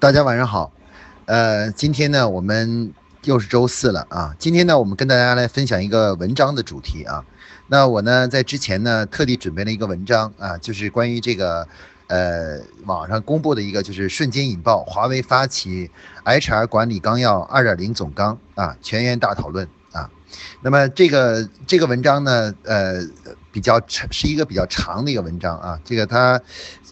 [0.00, 0.70] 大家晚上好，
[1.24, 4.32] 呃，今天呢，我们又是周四了啊。
[4.38, 7.24] 今天呢，我们跟大家来分享一个文章的主题啊。
[7.66, 11.66] 那我呢，在之前呢，特地准备了一个文章啊，就是关于这个，
[12.06, 15.90] 呃，网上公布的一个，就是瞬间引爆华为发起
[16.24, 20.08] HR 管理纲要二点零总纲啊，全员大讨论啊。
[20.62, 23.02] 那么这个这个文章呢，呃。
[23.50, 26.40] 比较长是一个比较长的一个文章啊，这个它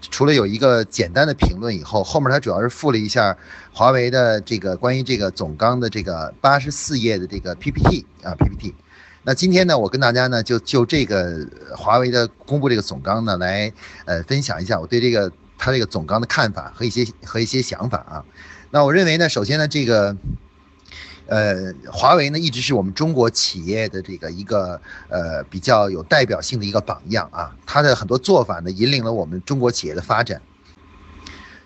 [0.00, 3.36] 除了有一个简单的评论以后，后面它主要是附了一下
[3.72, 8.74] 华为的这个关于这个总纲的这个八十四页的这个 PPT 啊 PPT。
[9.22, 13.72] 那今天呢，我跟大家呢就就这个华为的公布这个总纲呢来
[14.04, 18.24] 呃分享一下我对这个它这个总纲的看法和一些和一些想法啊。
[18.70, 20.16] 那我认为呢，首先呢这个。
[21.26, 30.40] 呃，华为呢一直是我们中国企业的这个一个呃比较有代表性的一个榜样啊，它的很多做法呢引领了我们中国企业的发展。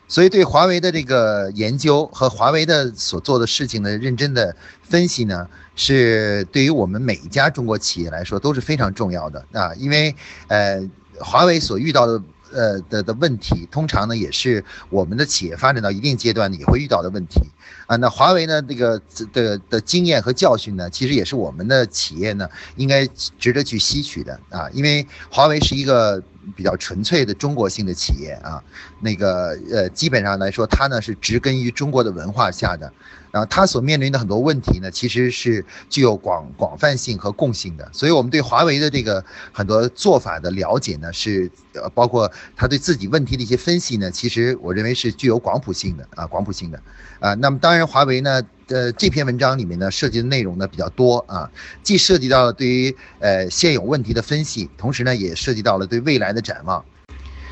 [0.09, 10.15] 所以对华为的这个研究和华为的所做的事情的认真的分析呢，是对于我们每一家中国企业来说都是非常重要的啊，因为
[10.49, 10.83] 呃
[11.21, 12.23] 华为所遇到的。
[12.53, 17.43] 呃的的问题，通常呢也是我们的企业发展到一定阶段也会遇到的问题
[17.91, 17.97] 啊。
[17.97, 19.01] 那华为呢这个
[19.33, 23.05] 的的经验和教训呢，其实也是我们的企业呢应该
[23.39, 24.71] 值得去吸取的啊。
[24.73, 26.23] 因为华为是一个
[26.57, 28.63] 比较纯粹的中国性的企业啊，
[29.01, 32.93] 那个呃基本上来说，它呢是植根于中国的文化下的。
[33.33, 46.83] 然后它所面临的很多问题呢，其实是具有广广泛性和共性的，所以我们对华为的这个很多做法的了解呢，是呃包括他对自己问题的一些分析呢，其实我认为是具有广谱性的啊，广谱性的
[47.21, 47.33] 啊。
[47.35, 51.51] 那么当然，华为呢，呃这篇文章里面呢涉及的内容呢比较多啊，
[51.83, 56.85] 既涉及到了对于呃现有问题的分析，同时呢也涉及到了对未来的展望。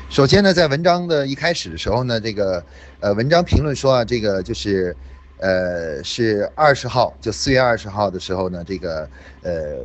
[0.09, 2.63] 首先呢，在文章的一开始的时候呢，这个
[2.99, 4.95] 呃文章评论说啊，这个就是。
[5.41, 9.09] 呃，是二十号，就四月二十号的时候呢，这个
[9.41, 9.77] 呃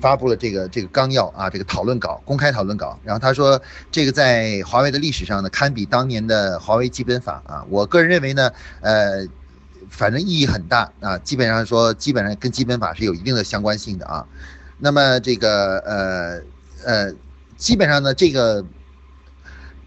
[0.00, 2.96] 发布了这个这个纲要啊，这个讨论稿，公开讨论稿。
[3.02, 7.66] 然后他说，这个在华为的历史上呢，堪比当年的华为基本法啊。
[7.68, 8.52] 我个人认为呢，
[8.82, 9.26] 呃，
[9.90, 14.26] 反正意义很大啊，基本上说，基本上跟基本法是有一定的相关性的啊。
[14.78, 16.42] 那么这个呃
[16.84, 17.14] 呃，
[17.58, 18.64] 基本上呢，这个。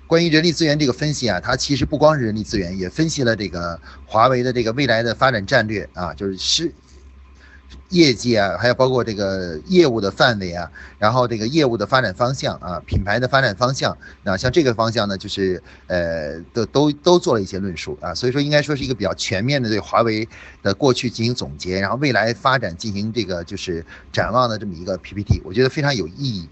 [0.06, 6.72] 关于人力资源这个分析啊，它其实不光是人力资源，也分析了这个华为的这个未来的发展战略啊，就是是
[7.90, 20.28] 业绩啊，还有包括这个业务的范围啊，然后这个业务的发展方向啊，品牌的发展方向啊，像这个方向呢，就是呃，都都都做了一些论述啊，所以说应该说是一个比较全面的对华为
[20.62, 26.50] 的过去进行总结，然后未来发展进行这个就是展望的这么一个 PPT，我觉得非常有意义。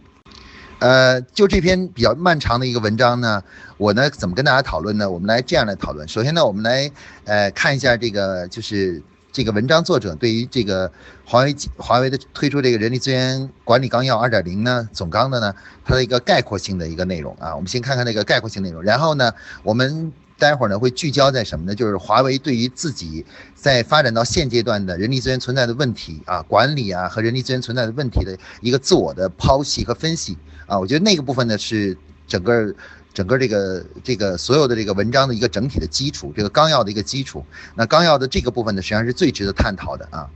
[0.79, 3.43] 呃，就这篇比较漫长的一个文章呢，
[3.77, 5.07] 我呢怎么跟大家讨论呢？
[5.07, 6.07] 我们来这样来讨论。
[6.07, 6.91] 首先呢，我们来
[7.25, 8.99] 呃看一下这个就是
[9.31, 10.91] 这个文章作者对于这个
[11.25, 15.53] 华为华为的推出这个人力资源管理纲要二点零呢总纲的呢
[15.85, 17.55] 它的一个概括性的一个内容啊。
[17.55, 19.31] 我们先看看那个概括性内容，然后呢，
[19.63, 21.73] 我们待会儿呢会聚焦在什么呢？
[21.73, 23.25] 就是华为对于自己
[23.55, 30.37] 在发展到现阶段的人力资源存在的问题啊，管理啊和人力资源存在的问题的一个自我的剖析和分析。
[30.65, 31.97] 啊，我觉得那个部分呢是
[32.27, 32.73] 整个
[33.13, 37.45] 整个这个这个所有的这个文章的一个整体的基础，这个纲要的一个基础。
[37.75, 40.29] 那纲要的这个部分呢，实际上是最值得探讨的啊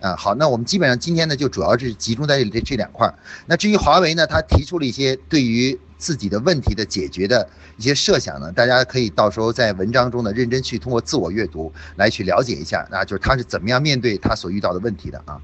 [0.00, 0.16] 啊。
[0.16, 3.12] 好，那我们基本上今天呢就主要是集中在这这两块。
[3.46, 15.40] 那至于华为呢，他提出了一些对于自己的问题的解决的一些设想呢，大家可以到时候在文章中呢认真去通过自我阅读来去了解一下，那就是他是怎么样面对他所遇到的问题的啊。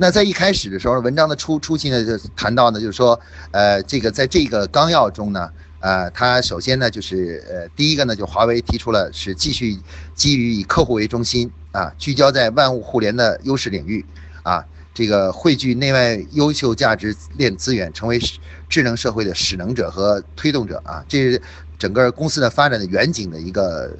[0.00, 3.18] 那在一开始的时候，文章的初初期呢，就谈到呢，就是说，
[3.50, 5.50] 呃，这个在这个纲要中呢，
[5.80, 9.76] 呃，它首先呢，就是呃，第一个呢，就华为提出了是继续
[10.14, 14.06] 基于以客户为中心啊，聚焦在万物互联的优势领域
[14.44, 14.64] 啊，
[14.94, 18.20] 这个汇聚内外优秀价值链资源，成为
[18.68, 21.42] 智能社会的使能者和推动者啊，这是
[21.76, 23.92] 整个公司的发展的远景的一个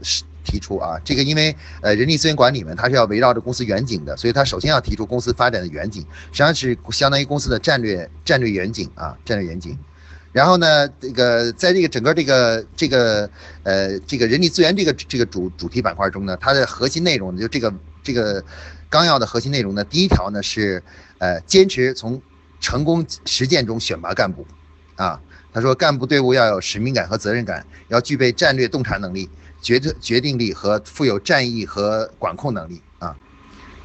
[0.44, 9.79] 提出啊，这个因为呃人力资源管理嘛，它是要围绕着公司远景的，所以它首先要提出公司发展的远景，实际上是相当于公司的战略战略远景啊，战略远景。
[10.31, 13.29] 然后呢，这个在这个整个这个这个
[13.62, 18.44] 呃这个人力资源这个这个主主题板块中呢，它的核心内容呢就这个这个
[18.88, 20.82] 纲要的核心内容呢，第一条呢是
[21.19, 22.20] 呃坚持从
[22.61, 24.46] 成功实践中选拔干部
[24.96, 25.20] 啊，
[25.52, 29.29] 他说干部队伍要有使命感和责任感，要具备战略洞察能力。
[29.60, 33.16] 决策决定力和富有战役和管控能力啊，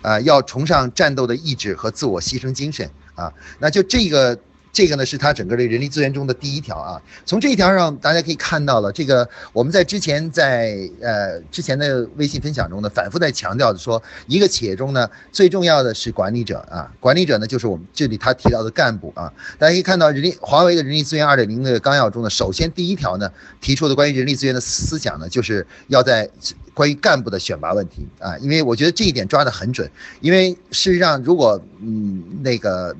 [0.01, 3.33] 呃，要崇尚战斗的意志和自我牺牲精神啊。
[3.59, 4.37] 那就这个
[4.73, 6.99] 这个呢是它整个的人力资源中的第一条啊。
[7.25, 19.31] 从这一条上，大家可以看到了，这个我们在之前在呃之前的微信分享中呢，反复在强调的说，一个企业中呢最重要的是管理者啊，管理者呢就是我们这里他提到的干部啊。
[19.59, 23.31] 大家可以看到，人力华为的人力资源二点零的纲要中呢，首先第一条呢
[23.61, 26.27] 提出的关于人力资源的思想呢，就是要在
[26.73, 29.87] 关于干部的选拔问题啊，因为我觉得这一点抓得很准，
[30.19, 32.95] 因为事实上如果嗯那个。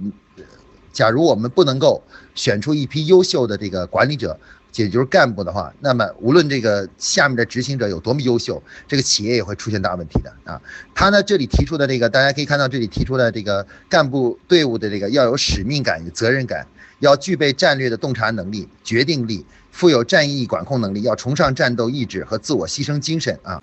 [0.94, 2.02] 假如我们不能够
[2.36, 4.40] 选出一批优秀的这个管理者，
[4.76, 10.62] 也就是干部的话，那么无论这个下面的执行者有多么优秀，这个企业也会出现大问题的啊。
[10.96, 16.66] 他呢这里提出的这个，大家可以看到这里提出的这个干部队伍的这个要有使命感与责任感，
[17.00, 23.62] 要具备战略的洞察能力、决定力，富有战役管控能力，要崇尚战斗意志和自我牺牲精神啊。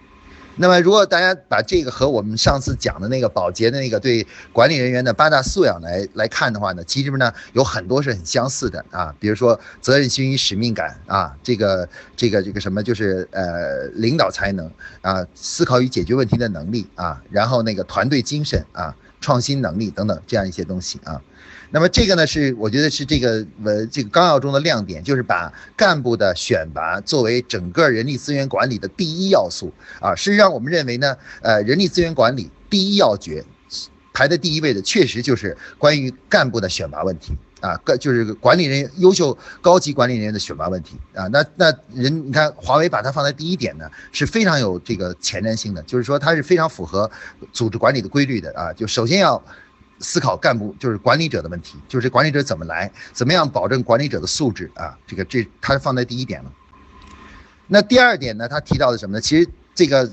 [0.56, 14.70] 那么，如果大家把这个和我们上次讲的那个保洁的那个对管理人员的八大素养来来看的话呢，其实呢有很多是很相似的啊，比如说责任心与使命感啊，这个这个这个什么就是呃领导才能
[15.00, 21.22] 啊，思考与解决问题的能力啊，然后那个团队精神啊，创新能力等等这样一些东西啊。
[21.72, 30.12] 那么这个呢，是我觉得是这个呃这个纲要中的亮点，就是把干部的选拔作为整个人力资源管理的第一要素啊。
[30.14, 33.44] 事实上，我们认为呢，呃，人力资源管理第一要诀
[34.12, 41.28] 排在第一位的，确实就是关于干部的选拔问题啊，个就是管理人员优秀高级管理人员的选拔问题啊。
[41.28, 47.08] 那那人你看，华为把它放在第一点呢，是非常有这个前瞻性的，就是说它是非常符合
[47.52, 48.72] 组织管理的规律的啊。
[48.72, 49.40] 就首先要。
[50.00, 54.98] 思考干部就是管理者的问题，就是管理者怎么来，怎么样保证管理者的素质啊？
[55.06, 56.52] 这个这他放在第一点了。
[57.66, 58.48] 那第二点呢？
[58.48, 59.20] 他提到的什么呢？
[59.20, 60.10] 其实这个。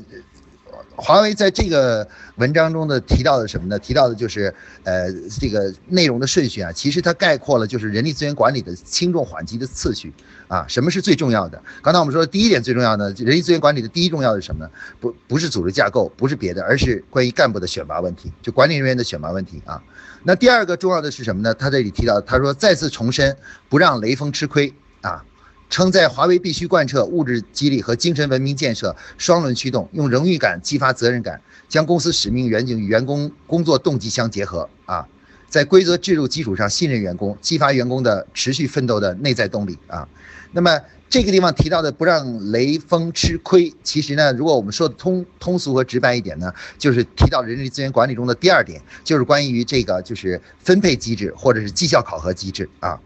[0.97, 2.07] 华为在这个
[2.37, 3.77] 文章中的提到的什么呢？
[3.77, 4.53] 提到的就是，
[4.83, 10.11] 呃，这个内容的顺序啊，其实它概括了就是人力资源管理的轻重缓急的次序
[10.47, 10.65] 啊。
[10.67, 11.61] 什么是最重要的？
[11.83, 14.71] 刚才我们说第一点最重要的，人力资源管理的第一重要是什么呢？
[14.99, 19.81] 不，不是组织架构，不是别的，而是关于干部的选拔问题，就管理人员的选拔问题啊。
[20.23, 21.53] 那第二个重要的是什么呢？
[21.53, 23.37] 他这里提到，他说再次重申，
[23.69, 25.23] 不让雷锋吃亏啊。
[25.69, 35.05] 称在华为必须贯彻物质激励和精神文明建设双轮驱动，用荣誉感激发责任感，将公司使命远景与员工工作动机相结合啊，
[35.49, 40.07] 在规则制度基础上信任员工，激发员工的持续奋斗的内在动力啊。
[40.53, 40.79] 那么
[41.09, 52.97] 这个地方提到的不让雷锋吃亏，其实呢，如果我们说的通通俗和直白一点呢，就是提到人力资源管理中的第二点，就是关于这个就是分配机制或者是绩效考核机制啊。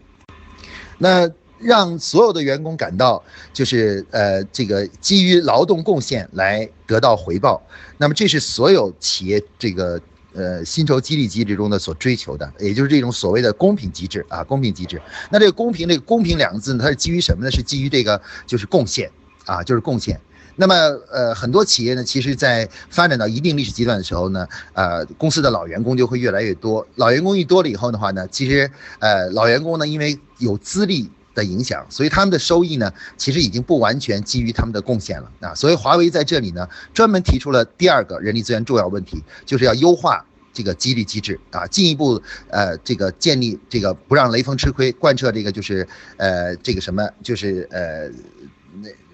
[0.98, 1.28] 那。
[1.62, 3.22] 让所有的员工感到，
[3.52, 7.62] 就是呃，这个基于劳动贡献来得到回报，
[7.98, 10.00] 那么这是所有企业这个
[10.34, 15.00] 呃薪酬激励机制中的所追求的，也就是这种所谓的公平机制啊，公平机制。
[15.30, 17.50] 那这个公平，这个公平两个字呢，它是基于什么呢？
[17.50, 19.10] 是基于这个就是贡献
[19.46, 20.20] 啊，就是贡献。
[20.56, 20.74] 那么
[21.10, 26.86] 呃，很多企业呢，其实在发展到一定历史阶段的时候呢，呃，公司的老员工就会越来越多。
[26.96, 31.10] 老员工一多了以后的话呢，其实呃，老员工呢，因为有资历。
[31.34, 35.54] 的影响，所以他们的收益呢，其实已经不完全基于他们的贡献了啊。
[35.54, 45.86] 所以华为在这里呢，专门提出了第二个人力资源重要问题，就是要优化这个激励机制啊，进一步呃这个建立这个不让雷锋吃亏，贯彻这个就是
[46.16, 48.10] 呃这个什么就是呃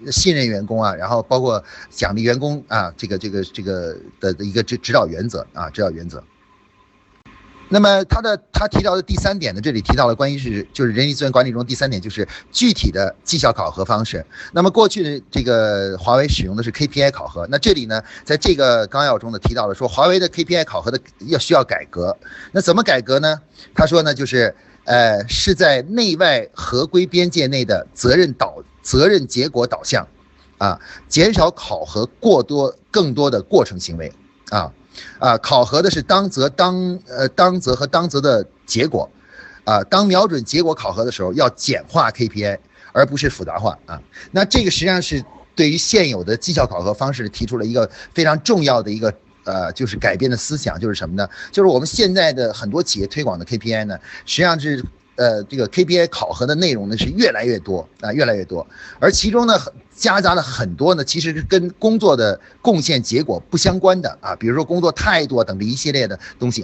[0.01, 6.23] 那信任员工啊，然后包括奖励员工啊，这个这个这个的一个指指导原则啊，指导原则。
[7.71, 14.25] 那么他的他提到的第三点呢，这里提到了关于是就是人力资源管理中第三点就是具体的绩效考核方式。
[14.51, 22.17] 那么过去的这个华为使用的是 KPI 考核，那这里呢，在这个纲要中呢提到了说华为的 KPI 考核的要需要改革。
[22.51, 23.39] 那怎么改革呢？
[23.75, 30.07] 他说呢，就是呃是在内外合规边界内的责任导责任结果导向，
[30.57, 34.11] 啊，减少考核过多更多的过程行为，
[34.49, 34.73] 啊。
[35.19, 39.09] 啊，考核的是当责当呃当责和当责的结果，
[39.63, 42.57] 啊，当瞄准结果考核的时候，要简化 KPI，
[42.91, 44.01] 而不是复杂化啊。
[44.31, 45.23] 那这个实际上是
[45.55, 51.27] 对于现有的绩效考核方式提出了一个非常重要的一个呃，就是改变的思想，就是什么呢？
[51.51, 54.83] 就是我们现在的很多企业推广的 KPI 呢，实际上是。
[55.19, 58.65] 呃，这个 KPI 考核的内容呢是越来越多啊，越来越多，
[58.99, 59.59] 而其中呢
[59.93, 66.63] 夹杂了很多呢，其实是跟工作的贡献结果不相关的啊，比如说工作态度等这一系列的东西，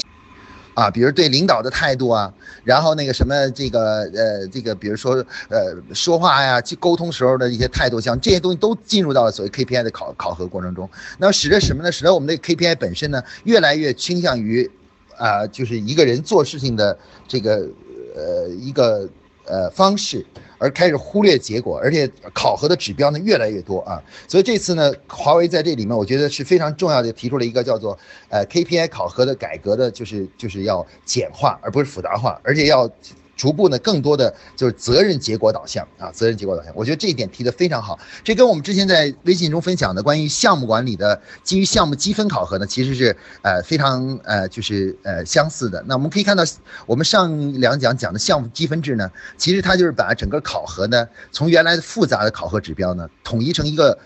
[0.73, 2.33] 啊，比如对领导的态度啊，
[2.63, 5.15] 然后那个什么这个呃这个，比如说
[5.49, 11.91] 呃说话呀，去沟通时候的一些态度，像这些东西都进入到了所谓 KPI 的考考核过程中，那使得什么呢？
[11.91, 14.71] 使得我们的 KPI 本身呢越来越倾向于
[15.17, 16.97] 啊，就是一个人做事情的
[17.27, 17.67] 这个。
[18.15, 19.07] 呃一个
[19.45, 20.25] 呃方式，
[20.57, 24.01] 而开始忽略结果，而且考核的指标呢越来越多啊。
[24.27, 27.97] 所以这次呢，华为在这里面，我觉得是非常重要的，提出了一个叫做
[28.29, 32.89] 呃 KPI 考核的改革的，就是就是要简化，而不是复杂化，而且要。
[33.35, 37.99] 逐步呢，更多的就是责任结果导向啊，责任结果导向，我觉得这一点提得非常好。
[38.23, 45.83] 这跟我们之前在微信中分享的关于项目管理的基于项目积分考核呢，其实是呃非常呃就是呃相似的。
[45.87, 46.43] 那我们可以看到，
[46.85, 53.97] 我们上两讲讲的项目积分制呢，其实它就是把整个考核呢，从原来的复杂的考核指标呢，统一成一个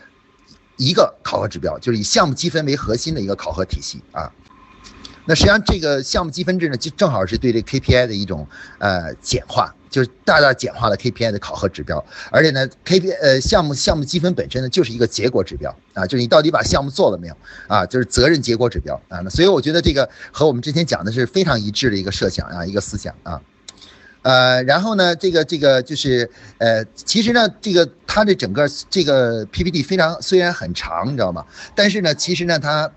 [0.78, 4.32] 一个考核指标，就是以项目积分为核心的一个考核体系啊。
[5.26, 8.48] 那实际上，这个项目积分制呢，就正好是对这 KPI 的一种
[8.80, 12.04] 呃简化，就是大大简化了 KPI 的考核指标。
[12.32, 19.20] 而且呢，KPI 呃项目项目积分本身呢，就是一个结果指标啊，就是你到底把项目做了没有啊，就是责任结果指标啊。
[19.20, 23.40] 那所以我觉得这个和我们之前讲的是非常一致的一个设想啊，一个思想啊。
[24.24, 31.46] 呃，然后呢，这个这个就是呃，其实呢，这个它的整个这个 PPT 非常虽然很长，你知道吗？
[31.76, 32.90] 但是呢，其实呢，它。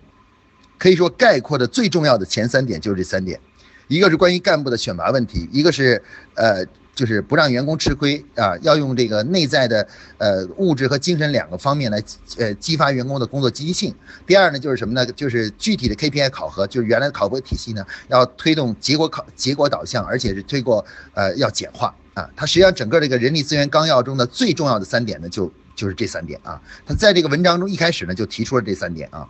[0.82, 3.38] 可以说概括的最重要的前三点就是这三点，
[3.86, 6.02] 一个是关于干部的选拔问题，一个是
[6.34, 9.86] 呃就是不让员工吃亏啊，要用这个内在的
[10.18, 12.02] 呃物质和精神两个方面来
[12.36, 13.94] 呃激发员工的工作积极性。
[14.26, 15.06] 第二呢就是什么呢？
[15.06, 20.84] 就是具体的 KPI 考核，就是原来的考核体系呢要推动结果考结果导向，而且是推过
[21.14, 22.28] 呃要简化啊。
[22.34, 26.60] 它实际上整个这个人力资源纲要中的最重要的三点呢就就是这三点啊。
[26.84, 29.28] 他在这个文章中一开始呢就提出了这三点啊。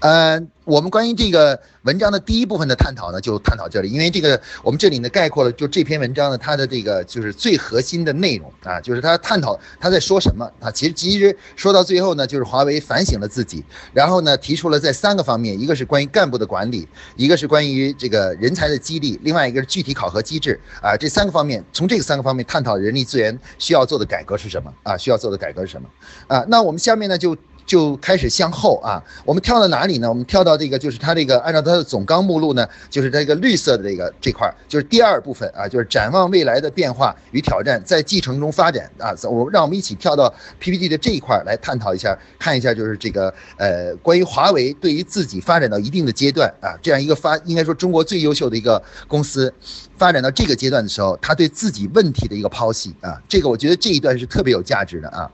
[0.00, 10.70] 呃，我们关于这个文章的第一部分的探讨呢，就探讨这里，因为这个我们这里呢概括了就这篇文章呢它的这个就是最核心的内容啊，就是他探讨他在说什么啊。
[10.70, 16.86] 其实其实说到最后呢，就是华为反省了自己，然后呢提出了在三个方面，一个是关于干部的管理，
[17.16, 20.94] 一个是关于这个人才的激励，另外一个是具体考核机制啊。
[20.94, 24.96] 这三个方面，从这个三个方面探讨人力资源需要做的改革是什么啊？
[24.96, 25.88] 需要做的改革是什么
[26.26, 26.44] 啊？
[26.48, 27.34] 那我们下面呢就。
[27.66, 30.08] 就开始向后啊，我们跳到哪里呢？
[30.08, 39.12] 我们跳到这个，就是它这个按照它的总纲目录呢，就是这个绿色的这个这块，就是第二部分啊，就是展望未来的变化与挑战，在继承中发展啊。
[39.28, 49.52] 我让我们一起跳到 PPT 的这一块来探讨一下，看一下就是这个呃，关于华为对于自己发展到一定的阶段啊，这样一个发应该说中国最优秀的一个公司，
[49.98, 55.28] 发展到这个阶段的时候，他对自己问题的一个剖析啊，这个我觉得这一段是特别有价值的啊。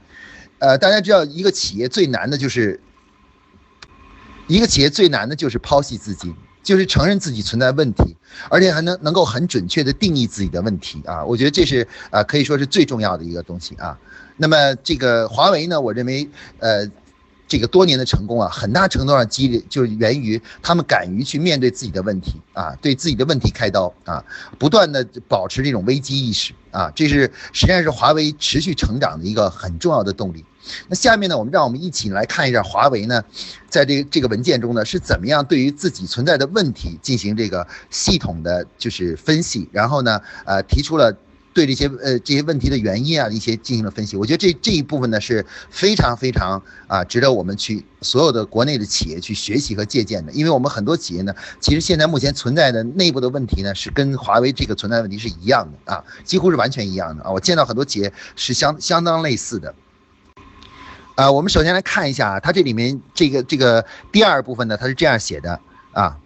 [0.62, 2.81] 呃，大家知道，一个企业最难的就是，
[4.47, 8.16] 一个企业最难的就是剖析自己，就是承认自己存在问题，
[8.49, 11.25] 而且还能能够很准确的定义自己的问题啊。
[11.25, 13.99] 我觉得这是啊，可以说是最重要的一个东西啊。
[14.37, 16.88] 那么这个华为呢，我认为呃。
[17.53, 24.25] 这个多年的成功啊，很大程度上积累就是源于他们敢于去面对自己的问题啊，对自己的问题开刀啊，
[24.59, 30.43] 不断的保持这种危机意识啊，这是实际上是华为持续成长的一个很重要的动力。
[30.89, 33.23] 那下面呢，我们让我们一起来看一下华为呢，
[33.69, 41.15] 在这这个文件中呢是怎么样对于自己存在的问题进行这个系统的就是分析，然后呢，呃，提出了。
[41.55, 59.75] 对这些呃这些问题的原因啊一些进行了分析，我觉得这这一部分呢是非常非常啊值得我们去所有的国内的企业去学习和借鉴的，因为我们很多企业呢，其实现在目前存在的内部的问题呢是跟华为这个存在问题是一样的啊，几乎是完全一样的啊，我见到很多企业是相相当类似的。
[61.15, 65.61] 啊，我们首先来看一下啊，它这里面这个这个第二部分呢，它是这样写的
[65.93, 66.17] 啊。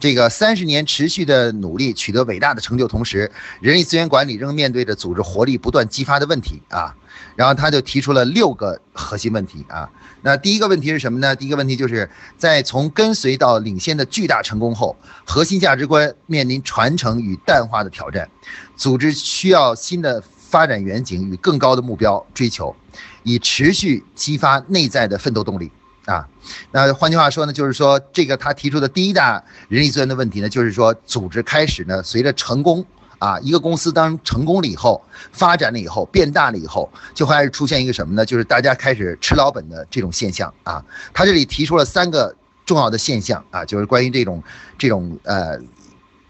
[0.00, 3.30] 这个三十年持续的努力取得伟大的成就，同时，
[3.60, 6.96] 人力资源管理仍面对着组织活力不断激发的问题啊。
[7.36, 9.88] 然后他就提出了六个核心问题啊。
[10.22, 11.36] 那第一个问题是什么呢？
[11.36, 18.28] 第一个问题就是在从跟随到领先的巨大成功后，核心价值观面临传承与淡化的挑战，
[18.76, 22.74] 组织需要新的发展远景与更高的目标追求，
[23.22, 25.70] 以持续激发内在的奋斗动力。
[26.10, 26.26] 啊，
[26.72, 32.84] 那换句话说呢，就是说这个他提出的第一大人力资源的问题呢，就是说组织开始呢，随着成功
[33.20, 35.00] 啊，一个公司当成功了以后，
[35.30, 38.26] 发展了以后，变大了以后，就开始出现一个什么呢？
[38.26, 40.84] 就是大家开始吃老本的这种现象啊。
[41.14, 42.34] 他这里提出了三个
[42.66, 44.42] 重要的现象啊，就是关于这种
[44.76, 45.56] 这种呃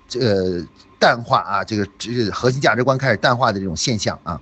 [0.07, 0.63] 这个
[0.99, 4.39] 淡化啊，这个这个核心价值观开始淡化的这种现象啊。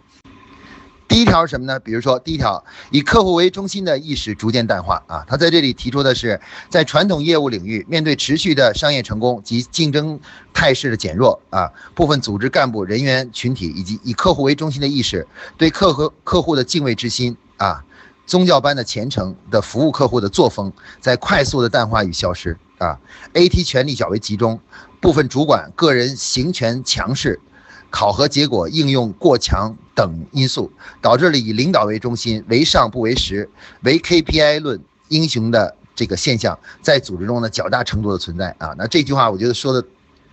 [1.08, 1.80] 第一条是什么呢？
[1.80, 5.24] 比如说，第一条以客户为中心的意识逐渐淡化啊。
[5.26, 6.38] 他在这里提出的是，
[6.68, 10.20] 在传统业务领域，面对持续的商业成功及竞争
[10.52, 17.82] 态势的减弱啊，部分组织干部人员群体以及以客户为中心的意识，对客户客户的敬畏之心啊，
[18.26, 22.98] 宗教般的虔诚的服务客户的作风，在快速的淡化与消失啊。
[23.32, 24.60] AT 权力较为集中，
[25.00, 27.40] 部分主管个人行权强势。
[27.90, 33.48] 考核结果应用过强等因素，导致了以领导为中心、为上不为实、
[33.82, 38.74] 为 KPI 论英雄的这个现象在组织中呢较大程度的存在啊。
[38.76, 39.82] 那这句话我觉得说的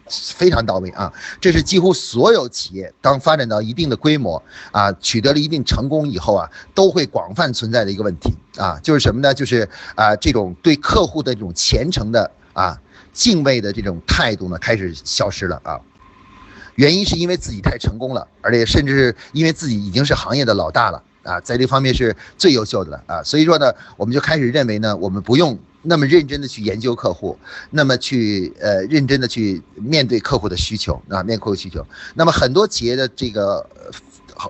[0.08, 9.34] 非常到位啊，这是几乎所有企业当发展到一定的规模啊，取得了一定成功以后啊，都会广泛存在的一个问题啊，就是什么呢？
[9.34, 12.80] 就是啊这种对客户的这种虔诚的啊
[13.14, 15.80] 敬畏的这种态度呢开始消失了啊。
[16.76, 27.38] 原因是因为自己太成功了，而且甚至是因为自己已经是行业的老大了啊，在这方面是最优秀的了啊，所以说呢，我们就开始认为呢，我们不用那么认真的去研究客户，
[27.72, 31.86] 那么去呃认真的去面对客户的需求啊，面客户需求。
[32.14, 33.70] 那么很多企业的这个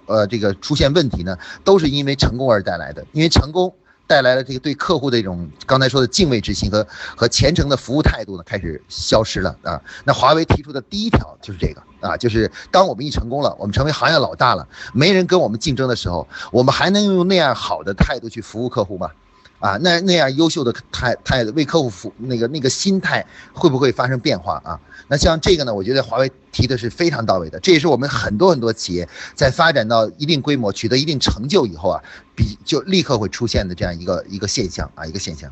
[0.06, 3.74] 呃这个出现问题呢，都是因为成功而带来的，因为成功。
[4.08, 9.82] 带来了这个对客户的一种刚才说的敬畏之心和和虔诚的服务态度呢，开始消失了啊。
[10.04, 19.12] 那华为提出的第一条就是这个啊，就是当我们一成功了，我们成为行业老大了，没人跟我们竞争的时候，我们还能用那样好的态度去服务客户吗？
[19.60, 24.80] 啊，那那样优秀的态态为客户服那个那个心态会不会发生变化啊？
[25.08, 32.04] 那像这个呢，我觉得华为提的是非常到位的，这也是我们很多很多企业在发展到一定规模、取得一定成就以后啊，
[32.36, 35.52] 比就立刻会出现的这样一个一个现象啊，一个现象。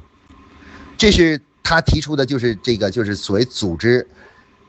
[0.98, 4.05] 这是他提出的，就是这个就是所谓组织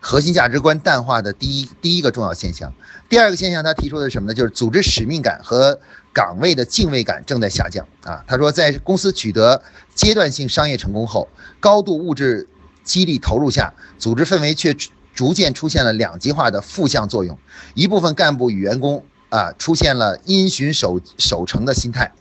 [0.07, 2.71] 核心价值观淡化的第一第一个重要现象。
[3.09, 4.35] 第二个现象，他提出的什么呢？
[4.35, 5.81] 就是组织使命感和。
[6.13, 8.23] 岗位的敬畏感正在下降啊！
[8.29, 9.61] 他说，在公司取得
[9.97, 12.49] 阶段性商业成功后，高度物质
[12.85, 14.77] 激励投入下，组织氛围却
[15.13, 17.37] 逐渐出现了两极化的负向作用。
[17.75, 22.13] 一部分干部与员工啊，出现了因循守守成的心态，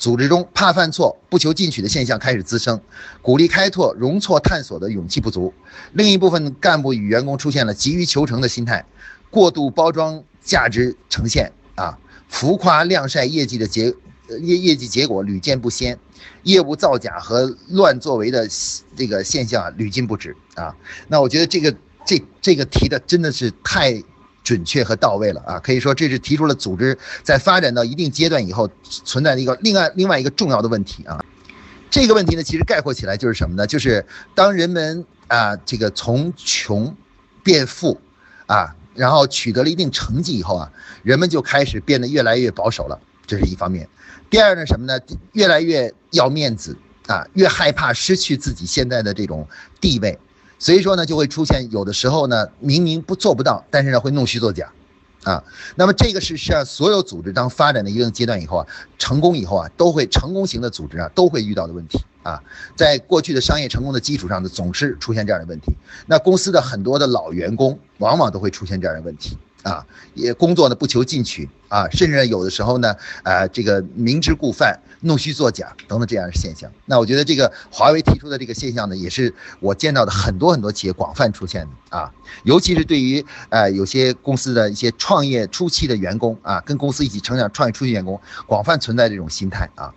[0.00, 2.80] 组织中怕犯错、不求进取的现象开始滋生，
[3.20, 5.52] 鼓励开拓、容错、探索的勇气不足。
[5.92, 8.86] 另一部分干部与员工出现了急于求成的心态，
[9.28, 11.98] 过度包装价值呈现啊。
[12.28, 13.94] 浮夸晾晒业绩的结
[14.40, 15.98] 业业绩结果屡见不鲜，
[16.44, 18.48] 业务造假和乱作为的
[18.96, 20.74] 这个现象屡禁不止啊！
[21.08, 24.02] 那我觉得这个这这个提的真的是太
[24.50, 25.60] 准确和到位了啊！
[25.60, 31.24] 可以说这是提出了组织在发展到一定阶段以后存在的一个另外另外一个重要的问题啊！
[31.88, 33.64] 这个问题呢，其实概括起来就是什么呢？
[33.64, 36.96] 就是当人们啊这个从穷
[37.44, 38.00] 变富
[38.46, 38.74] 啊。
[38.96, 40.70] 然后取得了一定成绩以后啊，
[41.04, 43.88] 人们就开始变得越来越保守了，这是一方面。
[44.28, 44.98] 第二呢，什么呢？
[45.32, 49.46] 越来越要面子啊，越害怕失去自己现在的这种
[49.80, 50.18] 地位，
[50.60, 54.70] 所以说呢，就会出现有的时候呢，明明不做不到，但是呢，会弄虚作假。
[55.22, 55.44] 啊，
[55.74, 58.66] 那么这个是实际上所有组织当发展的一定阶段以后啊，
[58.98, 62.42] 成功以后啊，都会成功型的组织啊，都会遇到的问题啊，
[62.74, 65.72] 在过去的商业成功的基础上呢，总是出现这样的问题。
[66.06, 69.36] 那公司的很多的老员工往往都会出现这样的问题。
[69.62, 72.94] 啊，也工作呢不求进取啊，甚至有的时候呢，
[73.24, 76.70] 呃，这个明知故犯、弄虚作假等等这样的现象。
[76.86, 82.12] 那我觉得这个华为提出的这个现象呢，也是我见到的很多很多企业广泛出现的啊，
[82.44, 89.92] 尤其是对于呃有些公司的一些创业初期的员工啊，跟公司一起成长、创业初期员工广泛存在这种心态啊。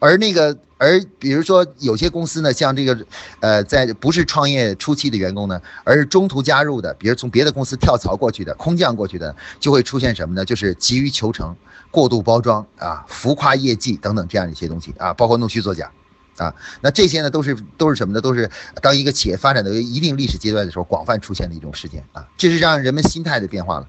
[0.00, 2.98] 而那个，而比如说有些公司呢，像这个，
[3.40, 10.42] 呃，在不是创业初期的员工呢，而是中途加入的，比如从别的公司跳槽过去的、空降过去的，就会出现什么呢？
[10.42, 11.54] 就是急于求成、
[11.90, 15.92] 过度包装啊、浮夸业绩等等这样一些东西啊，包括弄虚作假，
[16.38, 18.20] 啊，那这些呢都是都是什么呢？
[18.22, 23.86] 都是当一个企业发展到一定历史阶段的时候，广泛出现的一种事件啊，这是让人们心态的变化了。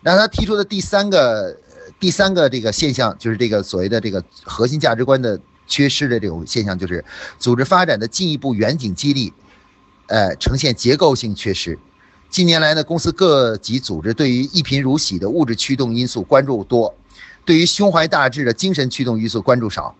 [0.00, 1.54] 那他提出的第三个。
[2.02, 5.38] 第三个这个现象就是这个所谓的这个核心价值观的
[5.68, 7.04] 缺失的这种现象，就是
[7.38, 9.32] 组织发展的进一步远景激励，
[10.08, 11.78] 呃，呈现结构性缺失。
[12.28, 16.92] 近年来呢，公司各级组织对于一贫如洗的物质驱动因素关注多，
[17.44, 19.94] 对于胸怀大志的精神驱动因素关注少。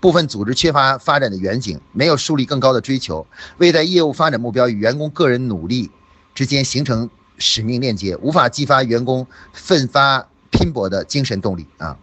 [0.00, 3.24] 部分组织缺乏发展的远景，没有树立更高的追求，
[3.58, 5.88] 未在业务发展目标与员工个人努力
[6.34, 10.26] 之间形成使命链接，无法激发员工奋发。
[10.64, 11.94] 拼搏的精神动力啊，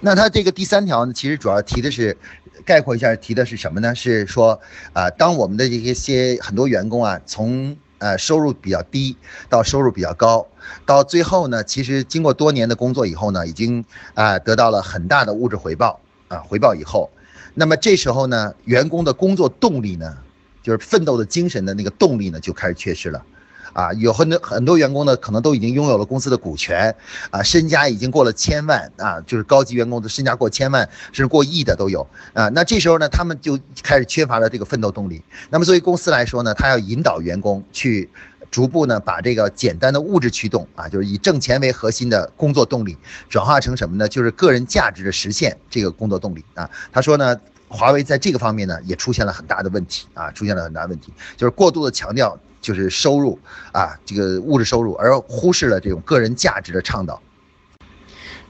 [0.00, 2.14] 那他这个第三条呢，其实主要提的是
[2.62, 3.94] 概括一下，提的是什么呢？
[3.94, 4.60] 是说
[4.92, 9.16] 啊，当我们的这些很多员工啊，从呃收入比较低
[9.48, 10.46] 到收入比较高，
[10.84, 17.08] 到最后呢，其实经过多年的工作以后呢，已经啊得到了很大的物质回报啊，回报以后，
[17.54, 20.18] 那么这时候呢，员工的工作动力呢，
[20.62, 23.24] 就是奋斗的精神的那个动力呢，就开始缺失了。
[23.72, 26.94] 啊，有很多很多员工呢，可能都已经拥有了公司的股权，
[27.30, 35.22] 啊，身家已经过了千万，啊，就是高级员工的身家过千万，甚至过亿的都有，啊，那这时候呢，他们就开始缺乏了这个奋斗动力。
[35.50, 38.10] 那么作为公司来说呢，他要引导员工去
[38.50, 42.96] 逐步呢把这个简单的物质驱动啊，就是以挣钱为核心的工作动力，
[43.28, 44.08] 转化成什么呢？
[44.08, 46.68] 就是个人价值的实现这个工作动力啊。
[46.90, 53.38] 他说呢，华为在这个方面呢也出现了很大的问题啊，出现了很大问题，就是过度的强调就是收入
[53.72, 57.20] 啊，这个物质收入，而忽视了这种个人价值的倡导。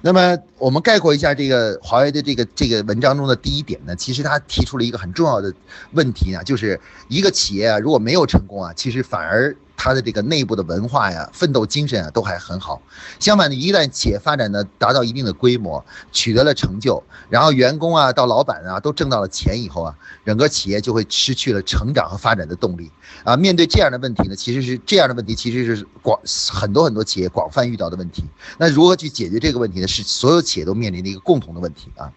[0.03, 5.53] 那么我们概括一下这个华为的这个这个文章中的第一点呢，其实他提出了一个很重要的
[5.92, 9.55] 问题啊，就是一个企业啊如果没有成功啊，其实反而。
[9.83, 12.83] 它的这个内部的文化呀、奋斗精神啊，都还很好。
[13.19, 19.95] 相反的，一旦企业发展呢达到一定的规模，取得了成就，然后员工啊到老板啊都挣到了钱以后啊，
[20.27, 22.90] 整个企业就会失去了成长和发展的动力
[23.25, 23.35] 啊。
[23.38, 26.21] 面对这样的问题呢，其实是这样的问题，其实是广
[26.53, 28.23] 很多很多企业广泛遇到的问题。
[28.59, 29.88] 那如何去解决这个问题呢？
[29.88, 32.12] 是所有企业都面临的一个共同的问题啊。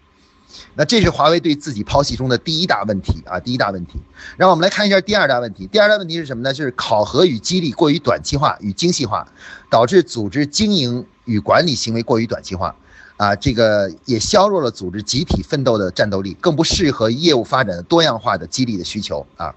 [0.74, 4.00] 那这是华为对自己剖析中的第一大问题啊，第一大问题。
[4.36, 5.66] 然后我们来看一下第二大问题。
[5.66, 6.52] 第二大问题是什么呢？
[6.52, 9.26] 就是考核与激励过于短期化与精细化，
[9.70, 12.74] 导致组织经营与管理行为过于短期化，
[13.16, 19.54] 啊，这个也削弱了组织集体奋斗的战斗力，更不适合业务发展的多样化的激励的需求啊。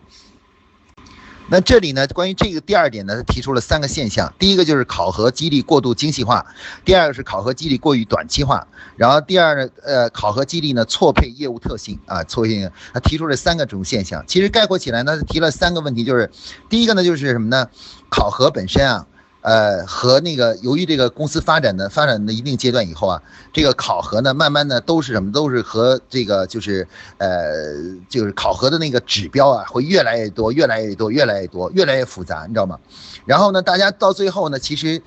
[1.50, 4.32] 那这里呢，关于这个第二点呢，他提出了三个现象。
[4.38, 6.46] 第一个就是考核激励过度精细化，
[6.84, 12.70] 第二个是考核激励过于短期化，然后第二呢，呃，考核激励呢错配业务特性啊，错配。
[12.94, 14.24] 他提出了三个这种现象。
[14.28, 16.30] 其实概括起来呢，他提了三个问题，就是
[16.70, 17.70] 第一个呢，就是什么呢？
[18.10, 19.06] 考核本身啊。
[19.48, 25.32] 呃，和那个由于这个公司发展的发展的一定阶段以后啊，这个考核呢，慢慢的都是什么？
[25.32, 26.86] 都是和这个就是
[27.18, 27.74] 呃，
[28.10, 32.78] 就是考核的那个指标啊，会越来越多，越来越多，越来越多，越来越复杂，你知道吗？
[33.24, 35.02] 然后呢，大家到最后呢，其实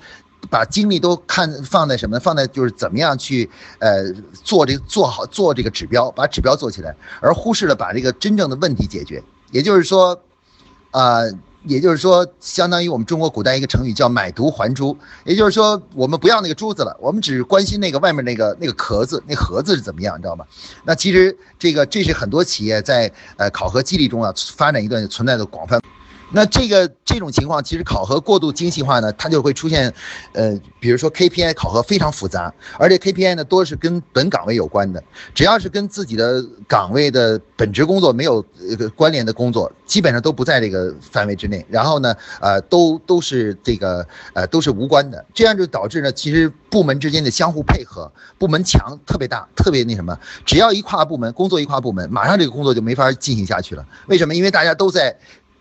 [0.49, 2.19] 把精力都看放在什么？
[2.19, 4.11] 放在就是怎么样去呃
[4.43, 9.21] 做这个做好做这个指标，把指标做起来，而忽视了把这个真正的问题解决。
[9.51, 10.19] 也就是说，
[10.89, 11.21] 啊。
[11.63, 14.97] 也就是说，相当于我们中国古代一个成语叫“买椟还珠”。
[15.25, 20.45] 也就是说，我们不要那个珠子了，我们只关心那个外面那个那个壳子，那盒子是怎么样，你知道吗？
[20.83, 25.79] 那其实这个这是很多企业在呃考核激励中啊发展一段存在的广泛。
[26.33, 29.93] 那这个这种情况，其实考核过度精细化呢，它就会出现，
[30.33, 35.03] 呃，比如说 KPI 考核非常复杂，而且 KPI 呢多是跟本岗位有关的，
[35.35, 38.43] 只要是跟自己的岗位的本职工作没有
[38.79, 41.65] 呃关联的工作，基本上都不在这个范围之内。
[41.69, 53.85] 然后呢，呃，都都是这个呃都是无关的，这样就导致呢，其实部门之间的相互配合，部门墙特别大，特别那什么，只要一跨部门，工作一跨部门，马上这个工作就没法进行下去了。
[54.07, 54.33] 为什么？
[54.33, 55.13] 因为大家都在。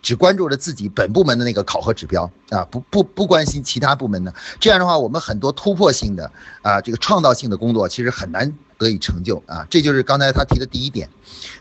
[0.02, 4.34] 只关注着自己本部门的那个考核指标啊，不不不关心其他部门的。
[4.58, 6.30] 这样的话，我们很多突破性的
[6.62, 9.66] 啊，这个创造性的工作其实很难得以成就啊。
[9.68, 11.08] 这就是刚才他提的第一点。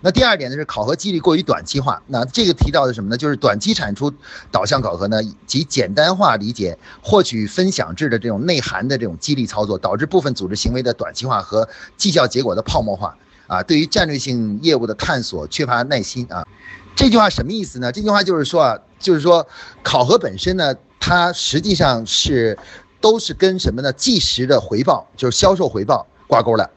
[0.02, 2.02] 那第二点呢是考核激励过于短期化。
[2.08, 3.18] 那这个提到的什么呢？
[3.18, 4.12] 就是短期产出
[4.52, 13.16] 导向考核呢，及简单化理解获取分享制的这种内涵的这种激励操作，导致部分组织行为的短期化和绩效结果的泡沫化
[13.48, 13.62] 啊。
[13.64, 16.48] 对于战略性业务的探索缺乏耐心啊。
[16.96, 17.92] 这句话什么意思呢？
[17.92, 19.48] 这句话就是说啊，就是说，
[19.82, 22.58] 考核本身呢，它实际上是
[23.00, 23.94] 都是跟什么呢？
[23.94, 26.70] 即时的回报，就是销售回报挂钩的，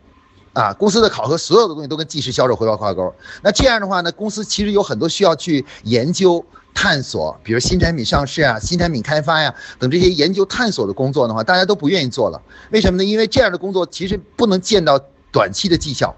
[0.52, 3.12] 啊，公司的考核所有的东西都跟即时销售回报挂钩。
[3.42, 12.40] 那这样的话呢，公司其实有很多需要去研究探索，比如新产品上市啊、新产品开发呀等这些研究探索的工作的话，大家都不愿意做了。
[12.70, 13.04] 为什么呢？
[13.04, 15.00] 因为这样的工作其实不能见到
[15.32, 16.14] 短期的绩效。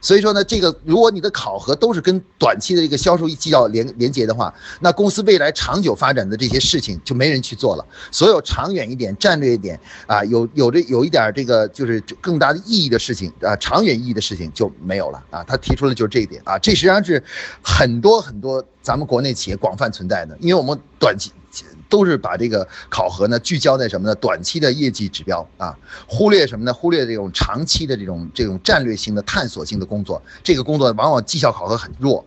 [0.00, 7.84] 所以说呢，这个如果你的考核都是跟短期的这个销售绩效连连接的话，那公司未来长久发展的这些事情就没人去做了。
[8.10, 15.42] 所有长远一点、战略一点啊，有有着有一点这个就是更大的意义的事情啊，长远意义的事情就没有了啊。
[15.44, 17.22] 他提出的就是这一点啊，这实际上是
[17.62, 21.32] 很多很多咱们国内企业广泛存在的，因为我们短期。
[21.88, 24.14] 都是把这个考核呢聚焦在什么呢？
[24.16, 26.72] 短期的业绩指标啊，忽略什么呢？
[26.72, 32.24] 忽略这种长期的这种这种战略性的探索性的工作，这个工作往往绩效考核很弱。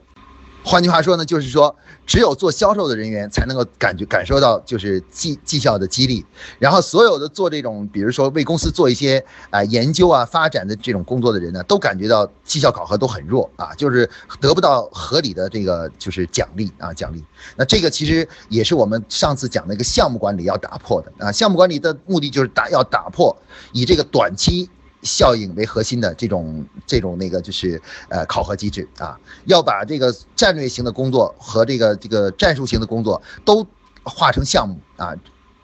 [0.63, 6.23] 换句话说呢，就是说，只有做销售的人员才能够感觉感受到就是绩绩效的激励，
[6.59, 14.07] 然后所有的做这种，比如说为公司做一些啊研究啊发展的这种工作的人呢，都感觉到绩效考核都很弱啊，就是
[14.39, 17.23] 得不到合理的这个就是奖励啊奖励。
[17.55, 23.35] 那这个其实也是我们上次讲的一个项目管理要打破的啊，项目管理的目的就是打要打破
[23.73, 24.69] 以这个短期。
[25.03, 33.65] 效应为核心的这种这种那个就是呃考核机制啊，要把这个战略型的工作和这个这个战术型的工作都
[34.03, 35.15] 化成项目啊，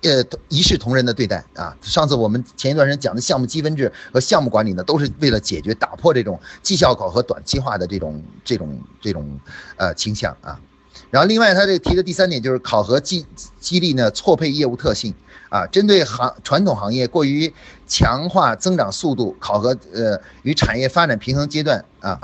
[0.01, 1.75] 呃一视同仁的对待啊。
[1.81, 9.39] 上次我们前一段时间讲的项目积分制和项目管理呢，都是为了解决打破这种绩效考核短期化的这种这种这种
[9.77, 10.59] 呃倾向啊。
[11.09, 13.25] 然后另外他这提的第三点就是考核激
[13.59, 15.13] 激励呢错配业务特性
[15.49, 17.53] 啊，针对行传统行业过于
[17.87, 22.19] 强化增长速度，考核呃与产业发展平衡阶段啊，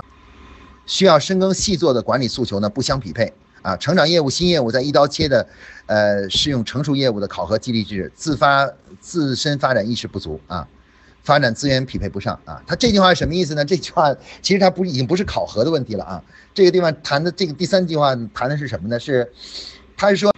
[0.86, 3.32] 需要深耕细作的管理诉求呢不相匹配
[3.62, 5.46] 啊，成长业务新业务在一刀切的
[5.86, 10.68] 呃适用成熟业务的考核激励制，自发自身发展意识不足啊。
[11.24, 13.64] 发展资源匹配不上啊，他这句话是什么意思呢？
[13.66, 16.22] 这句话其实他不已经不是考核的问题了啊。
[16.52, 19.00] 这个地方谈的这个第三句话谈的是什么呢？
[19.00, 19.32] 是，
[19.96, 20.32] 他是说，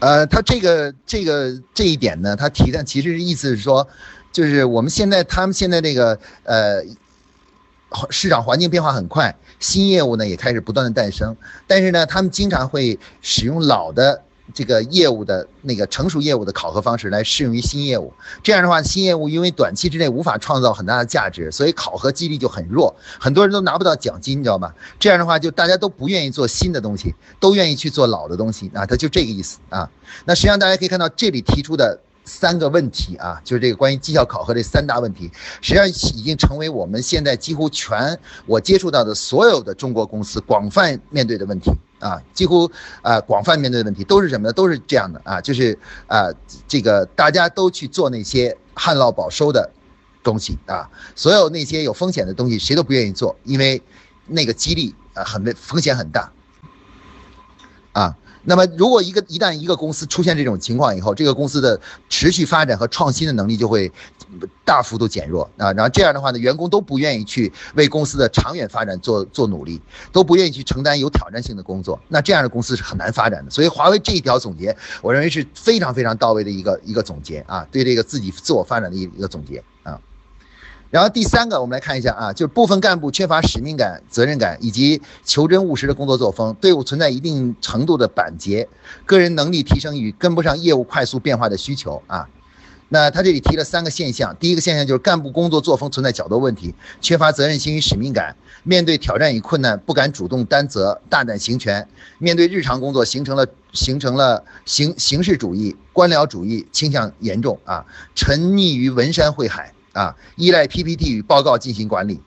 [0.00, 3.86] 呃，他这个这个这一点呢，他提的其实意思是说，
[4.32, 6.82] 就是我们现在他们现在这个呃，
[8.08, 14.22] 市场环境变化很快，新业务呢也开始不断的诞生，但是呢，他们经常会使用老的。
[14.54, 24.72] 这个业务的那个成熟业务的考核方式来适用于新业务，这样的话，新业务因为短期之内无法创造很大的价值，所以考核激励就很弱，很多人都拿不到奖金，你知道吗？
[24.98, 29.90] 这样的话，就大家都不愿意做新的东西，都愿意去做老的东西啊，他就这个意思啊。
[30.24, 32.00] 那实际上大家可以看到这里提出的。
[32.26, 35.28] 三个问题啊，就是这个关于绩效考核这三大问题，
[35.62, 42.68] 实际上已经成为我们现在几乎全我接触到的所有的中国公司广泛面对的问题啊，几乎
[43.02, 44.52] 啊广泛面对的问题都是什么呢？
[44.52, 46.26] 都是这样的啊，就是啊
[46.66, 49.70] 这个大家都去做那些旱涝保收的
[50.24, 53.80] 东西啊，所有那些有风险的东西谁都不愿意做，因为
[54.26, 56.32] 那个激励啊很危风险很大
[57.92, 58.16] 啊。
[58.50, 63.88] 那么，如果一个一旦一个公司出现这种情况以后，这个公司的持续发展和创新的能力就会
[64.64, 65.72] 大幅度减弱啊。
[65.74, 71.96] 然后这样的话呢，员工都不愿意去为公司的长远发展做做努力，都不愿意去承担有挑战性的工作。
[72.08, 73.50] 那这样的公司是很难发展的。
[73.52, 79.96] 所以，华为这一条总结，我认为是非常非常到位的一个一个总结啊，对这个自己自我发展的一一个总结啊。
[80.90, 88.68] 然后第三个，我们来看一下啊，就是部分干部缺乏使命感、责任感以及求真务实的工作作风，队伍存在一定程度的板结，
[89.06, 92.28] 个人能力提升与跟不上业务快速变化的需求啊。
[92.88, 101.86] 那他这里提了三个现象，第一个现象就是干部工作作风存在较多问题，缺乏责任心与使命感，面对挑战与困难不敢主动担责、大胆行权，
[102.18, 109.72] 面对日常工作形成了形成了形形式主义、官僚主义倾向严重啊，沉溺于文山会海。
[109.92, 112.20] 啊，依赖 PPT 与报告进行管理，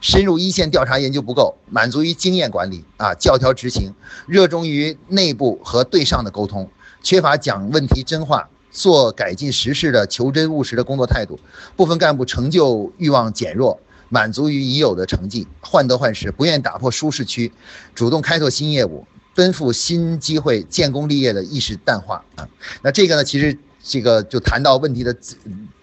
[0.00, 3.94] 深入一线调查研究不够，满足于经验管理啊，教条执行，
[4.26, 6.70] 热衷于内部和对上的沟通，
[7.02, 11.38] 缺乏讲问题真话、做改进实事的求真务实的工作态度。
[11.76, 17.52] 部分干部成就欲望减弱，满足于已有的成绩，患得患失，不愿打破舒适区，
[17.94, 22.48] 主动开拓新业务，奔赴新机会，建功立业的意识淡化啊。
[22.80, 25.14] 那这个呢，其实这个就谈到问题的。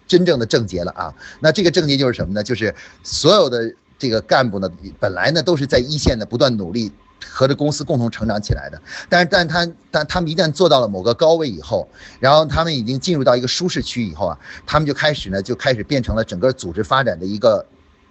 [0.09, 2.43] 真正的症结了啊，那这个症结就是什么呢？
[2.43, 4.67] 就是所有的这个干部呢，
[4.99, 6.91] 本来呢都是在一线的不断努力，
[7.29, 8.81] 和着公司共同成长起来的。
[9.07, 11.87] 但是，但他但他们一旦做到了某个高位以后，
[12.19, 17.63] 然后他们已经进入到一个舒适区以后啊，他们就开始呢就开始变成了整个组织发展的一个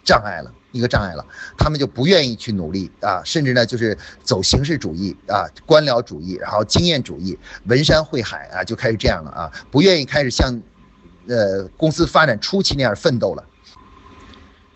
[0.04, 1.26] 障碍了，一个障碍了。
[1.56, 10.62] 他们就不愿意去努力啊，甚至呢就是走形式主义啊、官僚主义，然后经验主义、文山会海啊，就开始这样了啊，不愿意开始向。
[11.29, 13.45] 呃，公司发展初期那样奋斗了。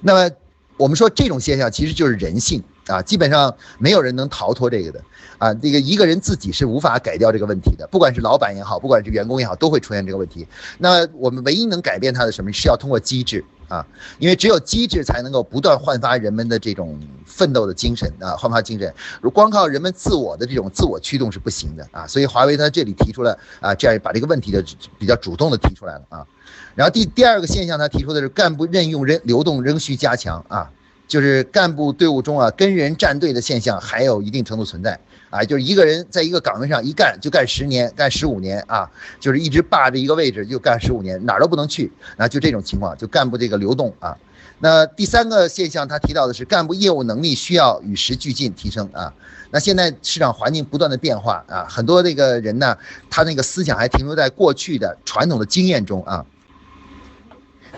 [0.00, 0.30] 那么，
[0.76, 5.02] 我们说这种现象其实就是人性啊，基本上没有人能逃脱这个的
[5.38, 5.54] 啊。
[5.54, 10.46] 这个一个人自己是无法改掉这个问题的，不管是老板也好，不管是员工也好，都会出现这个问题。
[10.78, 13.44] 那我们唯一能改变他的什么，是要通过机制。
[13.72, 13.86] 啊，
[14.18, 18.92] 因为只有机制才能够不断焕发人们的这种奋斗的精神啊，焕发精神。
[19.22, 22.06] 如光靠人们自我的这种自我驱动是不行的啊。
[22.06, 24.62] 所以华为它这里提出了啊，这样把这个问题的
[24.98, 26.26] 比较主动的提出来了啊。
[26.74, 30.70] 然后第第二个现象，他提出的是干部任用人流动仍需加强啊，
[31.08, 35.00] 就是干部队伍中啊跟人站队的现象还有一定程度存在。
[35.32, 44.14] 啊，就是一个人在一个岗位上一干就干十年，干十五年啊，就是一直霸着一个位置就干十五年，哪儿都不能去啊，就这种情况，就干部这个流动啊。
[44.58, 49.14] 那第三个现象，他提到的是干部业务能力需要与时俱进提升啊。
[49.50, 52.76] 那现在市场环境不断的变化啊，很多这个人呢，
[53.08, 56.26] 他那个思想还停留在过去的传统的经验中啊。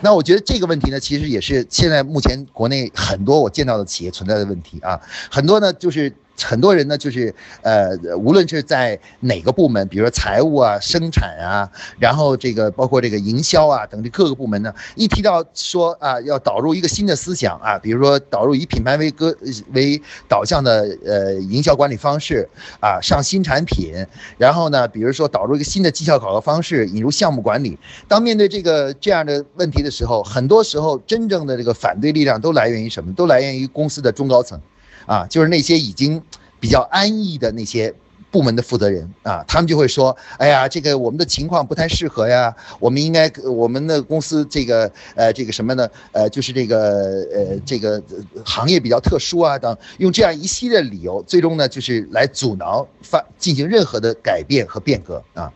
[0.00, 6.12] 那我觉得这个问题呢，其实也是现在目前国内很多我见到的企业存在的问题啊，很多呢就是。
[6.42, 19.34] 很多人呢，就是呃，无论是在哪个部门，比如说财务啊、生产啊，然后这个包括这个营销啊等这各个部门呢，一提到说啊，要导入一个新的思想啊，比如说导入以品牌为歌
[19.72, 22.48] 为导向的呃营销管理方式
[22.80, 23.94] 啊，上新产品，
[24.36, 27.78] 然后呢，比如说导入一个新的绩效考核方式，引入项目管理。
[28.08, 33.12] 当面对这个这样的问题的时候，很多时候真正的这个反对力量都来源于什么？
[33.14, 34.60] 都来源于公司的中高层。
[35.06, 36.22] 啊，就是那些已经
[36.60, 37.94] 比较安逸的那些
[38.30, 45.88] 部门的负责人啊，他们就会说，哎呀，这个我们的情况不太适合呀，我们应该我们的公司这个呃这个什么呢？
[46.12, 48.02] 呃，就是这个呃这个
[48.44, 55.52] 行业比较特殊啊等，用这样一系列理由，最终呢就是来阻挠发进行任何的改变和变革啊。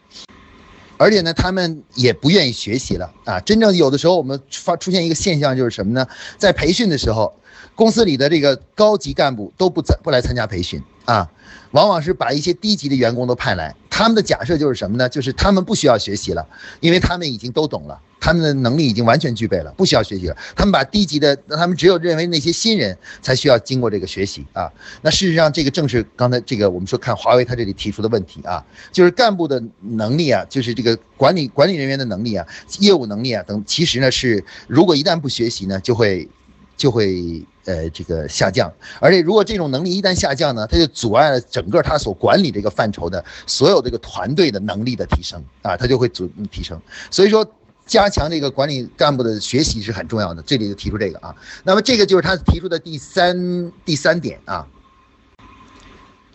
[1.01, 3.39] 而且呢，他们也不愿意学习了啊！
[3.39, 6.05] 真正有的时候，我们发出现一个现象，就是什么呢？
[6.39, 7.33] 在培训的时候，
[7.79, 11.31] 公司里的这个高级干部都不在不来参加培训啊，
[11.71, 13.73] 往往是把一些低级的员工都派来。
[13.89, 15.09] 他们的假设就是什么呢？
[15.09, 16.45] 就是他们不需要学习了，
[16.81, 18.01] 因为他们已经都懂了。
[18.19, 20.37] 他们的能力已经完全具备了，不需要学习了。
[20.57, 24.69] 他们把低级的，那他们只有认为那些新人才需要经过这个学习啊。
[25.03, 32.45] 那事实上，这个正是刚才这个我们说看华为他这里提出的问题啊，就是干部的能力啊，就是这个管理管理人员的能力啊，
[32.81, 36.29] 业务能力啊等，其实呢是如果一旦不学习呢，就会
[36.77, 38.73] 就会呃这个下降。
[38.99, 46.81] 而且如果这种能力一旦下降呢，它就阻碍了整个他所管理这个范畴的所有这个团队的能力的提升啊，它就会阻提升。
[47.13, 47.47] 所以说。
[47.89, 51.35] 加强这个管理干部的学习是很重要的，这里就提出这个啊。
[51.65, 54.67] 那么这个就是他提出的第三第三点啊。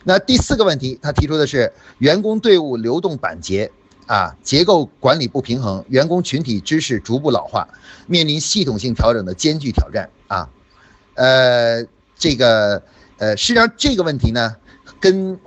[0.04, 3.72] 那第四个问题，他提出的是员工队伍流动板结
[4.08, 7.68] 啊，结构管理不平衡，员工群体知识逐步老化，
[8.08, 10.50] 面临系统性调整的艰巨挑战啊。
[11.16, 12.82] 呃，这个
[13.18, 14.56] 呃，实际上这个问题呢，
[15.00, 15.40] 跟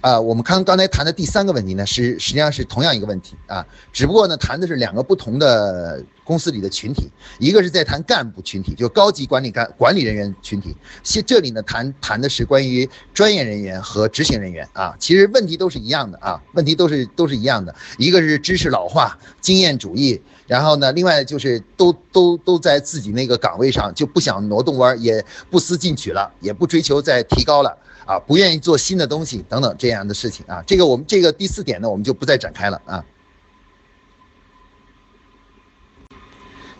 [0.00, 27.76] 啊，我们刚刚才谈的第三个问题呢，是实际上是同样一个问题啊，只不过呢，谈的是两个不同的公司里的群体，一个是在谈干部群体，就高级管理干管理人员群体，现这里呢谈谈的是关于专业人员和执行人员啊，其实问题都是一样的啊，问题都是都是一样的，一个是知识老化、经验主义，然后呢，另外就是都都都在自己那个岗位上就不想挪动弯，也不思进取了，也不追求再提高了。
[28.08, 33.04] 啊，不愿意做新的东西等等这样的事情啊，这个我们这个第四点呢，我们就不再展开了啊。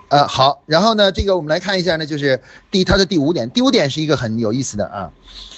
[0.08, 2.40] 呃，好，然后呢，这个我们来看一下呢，就是
[2.70, 5.10] 第他的第五点，第五点是一个很有意思的啊。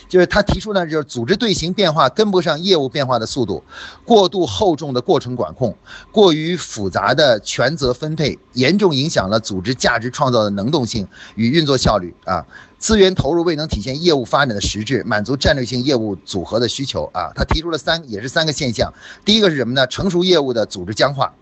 [0.09, 3.63] 就是他提出呢，就是组织队形变化跟不上业务变化的速度，
[4.05, 5.77] 过度厚重的过程管控，
[6.11, 12.45] 过于复杂的权责分配，严重影响了组织价值创造的能动性与运作效率啊。
[12.77, 17.31] 资源投入未能体现业务发展的实质，满足战略性业务组合的需求啊。
[17.37, 18.93] 他提出了三，也是三个现象。
[19.25, 19.87] 第一个是什么呢？
[19.87, 21.33] 成熟业务的组织僵化，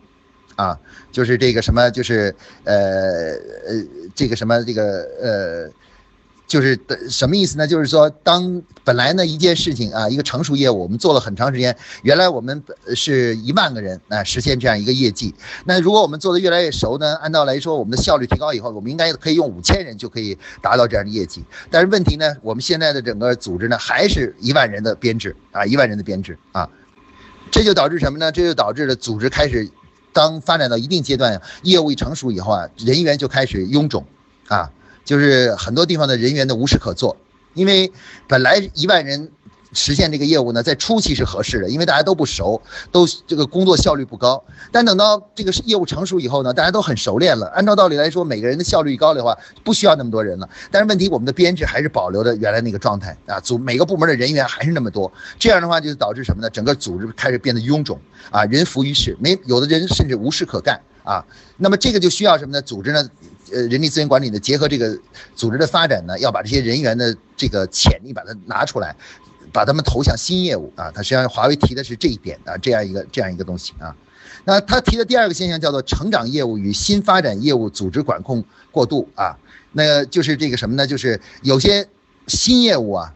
[0.59, 0.79] 啊，
[1.12, 5.71] 就是这个什么，就是呃呃，这个什么，这个呃。
[6.49, 7.66] 就是什么意思呢？
[7.66, 12.64] 就是说，当本来呢一件事情啊，一个成熟业务，我们做了很长时间，原来我们
[12.97, 15.35] 是一万个人啊实现这样一个业绩。
[15.66, 21.44] 那如果我们做的越来越熟呢，按道来说，我们的效率提高以后，我们应该可以用五千人就可以达到这样的业绩。
[21.71, 26.66] 但是问题呢，我们现在的整个组织呢，还是一万人的编制啊，一万人的编制啊，
[27.51, 28.33] 这就导致什么呢？
[28.33, 29.68] 这就导致了组织开始，
[30.12, 34.05] 当发展到一定阶段，业务一成熟以后啊，人员就开始臃肿
[34.49, 34.71] 啊。
[35.05, 37.16] 就是很多地方的人员都无事可做，
[37.55, 37.90] 因为
[38.27, 39.31] 本来一万人
[39.72, 44.42] 实现这个业务呢，在初期是合适的，因为大家都不熟，都这个工作效率不高。
[44.72, 47.46] 但等到这个业务成熟以后呢，大家都很熟练了。
[47.48, 50.48] 按照道理来说，每个人的效率高的话，不需要那么多人了。
[50.70, 55.12] 但是问题，我们的编制还是保留着原来那个状态啊，组每个部门的人员还是那么多。
[55.38, 56.48] 这样的话，就导致什么呢？
[56.50, 57.98] 整个组织开始变得臃肿
[58.31, 61.24] 啊，人浮于事，没有的人甚至无事可干啊。
[61.57, 62.62] 那么这个就需要什么呢？
[62.62, 63.09] 组织呢？
[63.50, 64.94] 呃，人力资源管理呢，结合这个
[65.35, 68.94] 组织的发展呢，要把这些人员的这个潜力把它拿出来，
[69.53, 70.90] 把他们投向新业务啊。
[70.90, 73.94] 他实际上华为提的是这一点啊，这样一个这样一个东西啊。
[74.44, 79.37] 那他提的第二个现象叫做成长业务与新发展业务组织管控过度啊。
[79.72, 80.87] 那就是这个什么呢？
[80.87, 81.88] 就是有些
[82.27, 83.14] 新业务啊，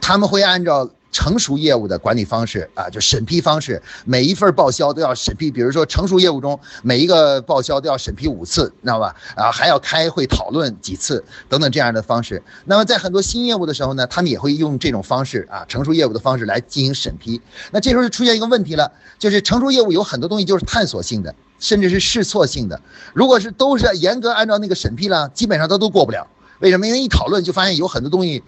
[0.00, 0.88] 他们会按照。
[1.12, 5.50] 成熟业务的管理方式啊，就审批方式，每一份报销都要审批。
[5.50, 9.14] 比如说，成熟业务中每一个报销都要审批五次，知道吧？
[9.36, 12.42] 啊，还要开会讨论几次，等等这样的方式。
[12.64, 17.40] 那么在很多新业务的时候呢，他们也会用这种方式啊，成熟业务的方式来进行审批。
[17.70, 22.80] 那这时候就出现一个问题了，就是成熟业务有很多东西就是探索性的，甚至是试错性的。
[23.12, 26.26] 如果是都是严格按照那个审批了，基本上它都过不了。
[26.60, 26.86] 为什么？
[26.86, 28.42] 因为一讨论就发现有很多东西。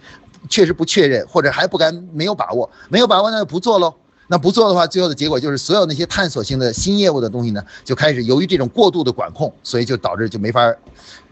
[0.49, 3.93] 确实不确认，或者还不敢，没有把握，没有把握那就不做喽。
[4.27, 10.73] 那不做的话，最后的结果就是所有那些探索性的新业务的东西呢，就开始由于这种过度的管控，所以就导致就没法，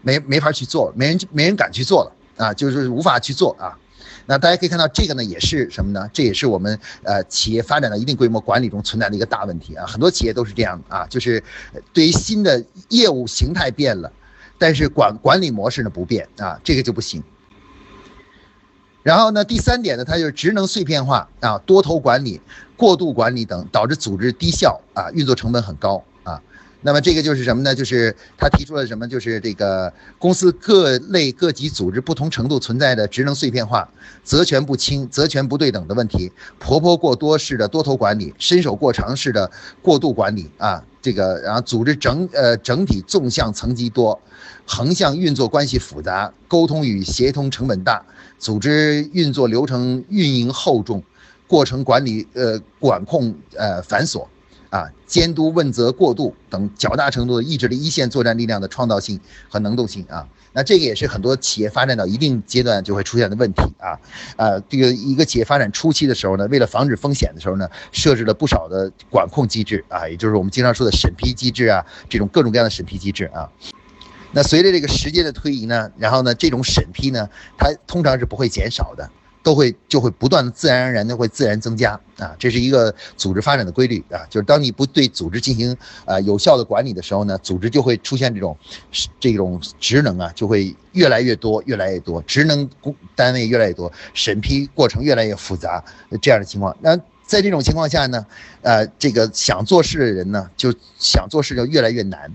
[0.00, 3.76] 没没法去做，没人没人敢去做了啊，就是无法去做啊。
[4.26, 6.08] 那大家可以看到这个呢，也是什么呢？
[6.12, 9.84] 这也是我们呃企业发展到一定规模管理中存在的一个大问题啊。
[9.86, 11.42] 很多企业都是这样啊，就是
[11.92, 14.12] 对于新的业务形态变了，
[14.56, 17.20] 但是管管理模式呢不变啊，这个就不行。
[19.04, 22.40] 然后呢，第三点呢，它就是职能碎片化啊，多头管理、
[22.74, 26.40] 过度管理等，导致组织低效啊，运作成本很高啊。
[26.80, 27.74] 那么这个就是什么呢？
[27.74, 29.06] 就是他提出了什么？
[29.06, 33.86] 就是这个公司各类各级组织不同程度存在的职能碎片化、
[34.22, 39.50] 责权不清、责权不对等的问题，婆婆过多式的多头管理、伸手过长式的
[39.82, 44.18] 过度管理啊，这个然后组织整呃整体纵向层级多，
[44.66, 48.02] 横向运作关系复杂，沟通与协同成本大。
[48.44, 51.02] 组织运作流程运营厚重，
[51.46, 54.26] 过程管理呃管控呃繁琐，
[54.68, 59.18] 啊监督问责过度等较大程度的抑制了一线作战力量的创造性
[59.48, 60.28] 和能动性啊。
[60.52, 63.98] 那这个也是很多企业发展到一定阶段就会出现的问题啊。
[64.36, 73.48] 呃，这个一个企业发展初期的时候呢，为了防止风险的时候呢，设置了不少的管控机制啊，也就是我们经常说的审批机制啊，这种各种各样的审批机制啊。
[74.34, 79.08] 那随着这个时间的推移呢，然后呢，这种审批呢，它通常是不会减少的，
[79.44, 88.56] 都会就会不断的自然而然的会自然增加啊，这是一个组织发展的规律啊，就是当你不对组织进行啊有效的管理的时候呢，组织就会出现这种
[89.20, 92.68] 这种职能啊就会越来越多，越来越多，职能
[93.14, 95.84] 单位越来越多，审批过程越来越复杂
[96.20, 96.76] 这样的情况。
[96.80, 98.26] 那在这种情况下呢，
[98.62, 102.30] 呃，这个想做事的人呢，就想做事就越来越难。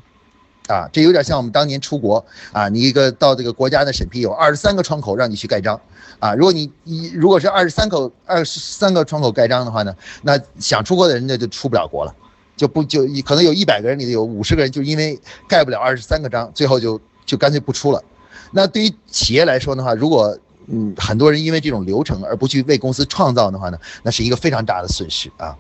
[0.70, 5.82] 啊，这有点像我们当年出国啊，你一个到这个国家的审批有二十三个窗口让你去盖章，
[6.20, 12.14] 啊，如果你一如果是二十三口二十三个窗口盖章的话呢，那想出国的人那就出不了国了，
[12.56, 18.04] 就不就可能有一百个人里头有五十个人就因为盖不了二十三个章，最后就就干脆不出了。
[18.52, 25.58] 那对于企业来说的话，如果嗯很多人因为这种流程而不去为公司创造的话呢，那是一个非常大的损失啊。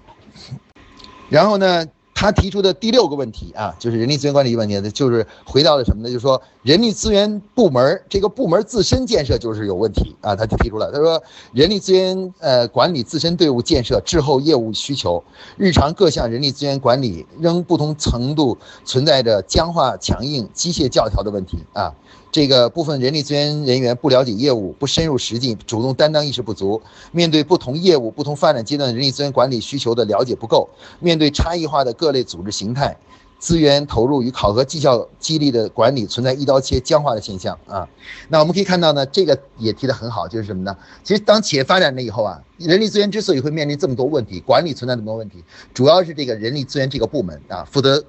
[1.29, 1.83] 然后呢？
[2.19, 6.09] 他提出的第六个问题啊，就是人力资源管理问题，就是回到了什么呢？
[6.09, 10.35] 就是说人力资源部门这个部门自身建设就是有问题啊。
[10.35, 15.23] 他就提出了，他说人力资源呃管理自身队伍建设滞后业务需求，
[15.55, 21.95] 日常各项人力资源管理仍不同程度存在着僵化、强硬、机械教条的问题啊。
[22.31, 30.69] 这个部分人力资源人员不了解业务，不深入实际，主动担当意识不足，面对不同业务、不同发展阶段人力资源管理需求的了解不够，
[30.99, 32.95] 面对差异化的各类组织形态，
[33.39, 37.87] 资源投入与考核绩效激励的管理存在一刀切、僵化的现象啊。
[38.27, 40.77] 那我们可以看到呢，这个也提得很好，就是什么呢？
[41.03, 48.03] 其实当企业发展了以后啊，人力资源之所以会面临这么多问题，管理存在这么多问题，主要是这个人力资源这个部门啊，负责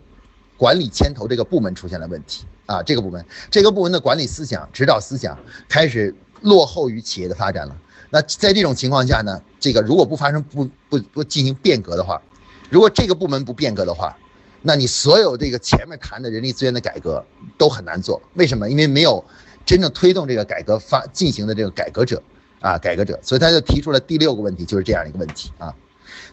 [0.61, 2.45] 管理牵头这个部门出现了问题。
[2.67, 5.37] 啊，这个部门，这个部门的管理思想、指导思想
[5.69, 7.77] 开始落后于企业的发展了。
[8.11, 12.21] 那在这种情况下呢，这个如果不发生不不不进行变革的话，
[12.69, 14.17] 如果这个部门不变革的话，
[14.63, 17.25] 那你所有这个前面谈的人力资源的改革
[17.59, 18.23] 都很难做。
[18.35, 18.71] 为什么？
[18.71, 19.25] 因为没有
[19.67, 22.23] 真正推动这个改革发进行的这个改革者
[22.61, 25.75] 啊，改革者，所以他就提出了第六个问题，就是这样一个问题啊。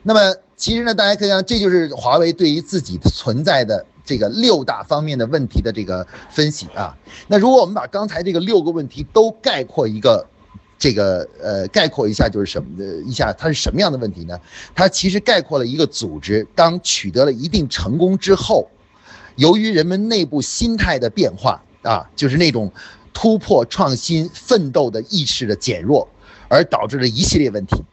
[0.03, 3.83] 那么其实呢，大家可以看，这就是华为对于自己存在的。
[4.07, 6.95] 这个六大方面的问题的这个分析啊，
[7.27, 10.25] 那如果我们把刚才这个六个问题都概括一个，
[10.79, 14.39] 这个呃概括一下就是什么的一下，它是什么样的问题呢？
[14.73, 18.69] 它其实概括了一个组织当取得了一定成功之后，
[19.35, 22.71] 由于人们内部心态的变化啊，就是那种
[23.11, 26.07] 突破创新奋斗的意识的减弱，
[26.47, 27.83] 而导致了一系列问题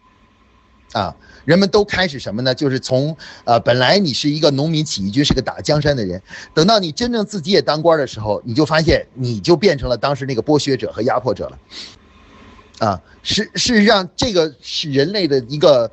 [0.92, 1.16] 啊。
[1.45, 2.55] 人们都开始什么呢？
[2.55, 6.20] 就是从呃，本来你是一个农民起义军，是个打江山的人，
[6.53, 11.59] 等到你真正自己也当官的时候，你就发现你就变成了当时那个剥削者和压迫者了。
[12.78, 15.90] 啊，事事实上，这个是人类的一个，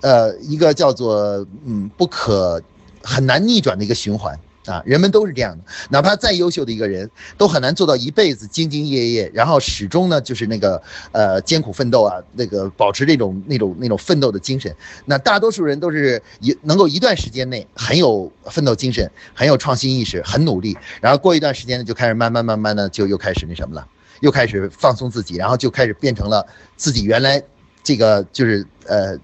[0.00, 2.62] 呃，一个叫做嗯不可
[3.02, 4.38] 很难逆转的一个循环。
[4.66, 14.72] 啊，人们都是这样的，哪怕再优秀的一个人，都很难做到一辈子兢兢业业，然后始终呢就是那个呃艰苦奋斗啊，那个保持这种那种那种奋斗的精神。
[15.04, 23.84] 那大多数人都是一能够一段时间内很有奋斗精神，很有创新意识，很努力，然后过一段时间呢就开始慢慢慢慢的就又开始那什么了，
[24.20, 26.46] 又开始放松自己，然后就开始变成了
[26.76, 27.42] 自己原来
[27.82, 29.18] 这个就是呃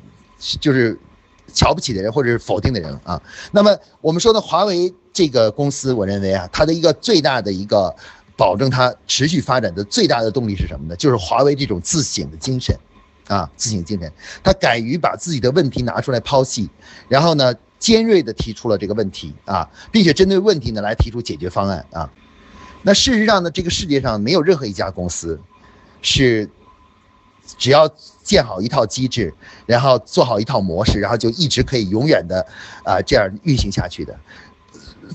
[0.60, 0.98] 就是
[1.54, 3.22] 瞧不起的人或者是否定的人啊。
[3.52, 4.92] 那么我们说的华为。
[5.18, 7.92] 这个公司，我认为啊，它的一个最大的一个
[8.36, 10.94] 保证它持续发展的最大的动力是什么呢？
[10.94, 12.78] 就是华为这种自省的精神，
[13.26, 14.12] 啊，自省精神，
[14.44, 16.70] 他敢于把自己的问题拿出来抛弃，
[17.08, 22.08] 然后呢，尖锐的提出了这个问题啊，并且针对问题呢来提出解决方案啊。
[22.82, 25.40] 那事实上呢，这个世界上没有任何一家公司
[26.00, 26.48] 是
[27.58, 27.92] 只要
[28.22, 29.34] 建好一套机制，
[29.66, 32.46] 然后做好一套模式，然后就一直可以永远的
[32.84, 34.16] 啊这样运行下去的。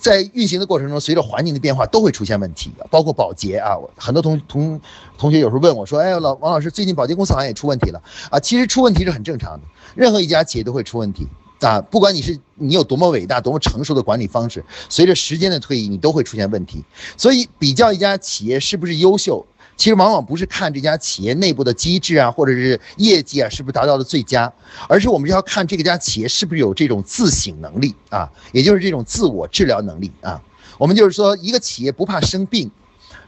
[0.02, 3.78] 在运行的过程中，随着环境的变化，都会出现问题，包括保洁啊。
[3.98, 4.82] 很多同同
[5.18, 11.28] 同学有时候问我说：“哎，老王老师，最近保洁公司好像也出问题了啊。”其实出问题是很正常的，任何一家企业都会出问题
[11.62, 11.82] 啊。
[11.82, 16.84] 不管你是你有多么伟大、多么成熟的管理方式，随着时间的推移，你都会出现问题。
[17.18, 19.46] 所以，比较一家企业是不是优秀？
[19.76, 24.52] 其实往往不是看这家企业内部的机制啊，或者是业绩啊，是不是达到了最佳，
[24.88, 30.42] 而是我们要看这个家企业是不是有这种自省能力啊，也就是这种自我治疗能力啊。
[30.78, 32.70] 我们就是说，一个企业不怕生病，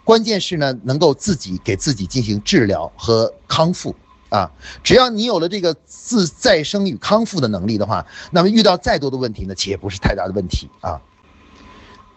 [0.04, 3.96] 关键是呢，能够自己给自己进行治疗和康复
[4.30, 4.52] 啊。
[4.84, 11.02] 只要你有了这个自再生与康复的能力的话，那么遇到再多的问题呢，企业不是太大的问题啊。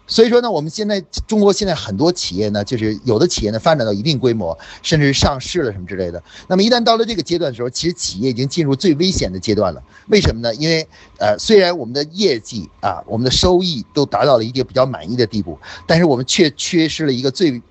[0.08, 6.20] 所以说呢，我们现在中国现在很多企业呢，就是有的企业呢发展到一定规模，甚至上市了什么之类的。
[6.48, 9.82] 那么一旦到了这个阶段的时候，其实企业已经进入最危险的阶段了。
[10.08, 10.52] 为什么呢？
[10.54, 10.88] 因为
[11.18, 17.62] 呃，虽然我们的业绩啊，我们的收益都达到了一定比较满意的地步，但是我们却缺失了一个最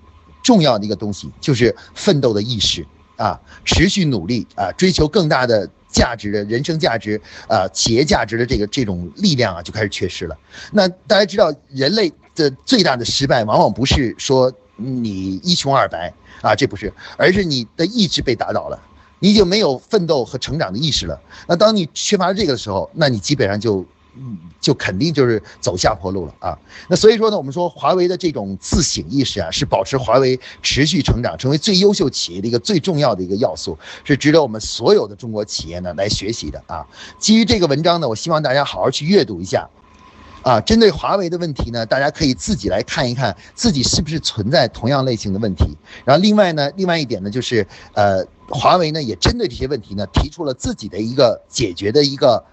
[0.42, 2.86] 重要的一个东西，就是奋斗的意识
[3.16, 5.68] 啊，持续努力啊，追求更大的。
[5.90, 7.18] 价值的人生价值，
[7.48, 10.36] 呃，企业价值的这个这种力量啊，就开始缺失了。
[10.70, 18.80] 那大家知道，人类的最大的失败，往往不是说你一穷二白啊，这不是，而是你的意志被打倒了，
[19.18, 21.20] 你已经没有奋斗和成长的意识了。
[21.46, 23.84] 那当你缺乏这个的时候，那你基本上就。
[24.20, 26.58] 嗯，就肯定就是走下坡路了啊。
[26.88, 36.84] 那所以说呢，我们说华为的这种自省意识啊，是保持华为持续成长、成为最优秀企业的一个最重要的一个要素，是值得我们所有的中国企业呢来学习的啊。
[37.20, 39.68] 基于这个文章呢，我希望大家好好去阅读一下，
[40.42, 45.76] 啊，针对华为的问题呢，大家可以自己来看一看自己是不是存在同样类型的问题。
[46.04, 52.44] 然后另外呢，另外一点呢，就是呃，华为呢也针对这些问题呢，提出了自己的一个解决的一个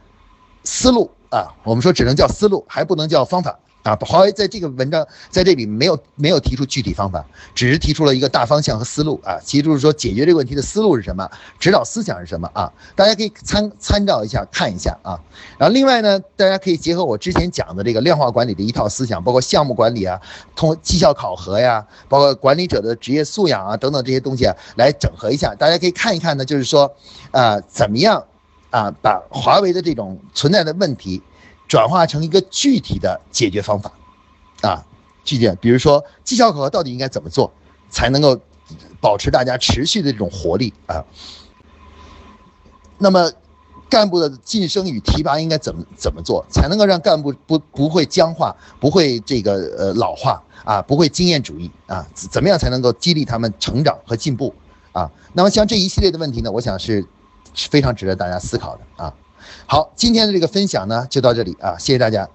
[0.64, 1.12] 思路。
[1.32, 3.96] 啊，我们说只能叫思路，还不能叫方法啊。
[4.02, 9.40] 华为在这个文章在这里没有没有提出具体方法，只是提出了一个大方向和思路啊。
[9.42, 11.30] 其实就是说解决这个问题的思路是什么，
[11.60, 12.70] 指导思想是什么啊？
[12.96, 15.18] 大家可以参参照一下，看一下啊。
[15.58, 20.20] 然后另外呢，大家可以结合我之前讲的这个量化管理的一套思想，包括项目管理啊，
[20.56, 25.56] 通绩效考核呀，包括管理者的职业素养啊等等这些东西啊，来整合一下。
[25.56, 26.92] 大家可以看一看呢，就是说
[27.32, 28.24] 啊，怎么样？
[28.72, 31.22] 啊，把华为的这种存在的问题，
[31.68, 33.92] 转化成一个具体的解决方法，
[34.62, 34.86] 啊，
[35.24, 37.52] 具体，比如说绩效考核到底应该怎么做，
[37.90, 38.40] 才能够
[39.02, 41.04] 保持大家持续的这种活力啊？
[42.98, 43.32] 那么，
[43.90, 52.06] 干部的晋升与提拔应该怎么怎么做，才能够让干部不不会僵化，不会这个呃老化啊，不会经验主义啊？
[52.14, 54.54] 怎么样才能够激励他们成长和进步
[54.92, 55.12] 啊？
[55.34, 57.06] 那么像这一系列的问题呢，我想是。
[57.58, 59.14] 是非常值得大家思考的啊！
[59.66, 62.30] 好，今天的这个分享呢就到这里啊，谢谢大家。